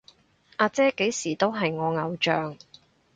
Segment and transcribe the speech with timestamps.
[0.55, 2.57] 阿姐幾時都係我偶像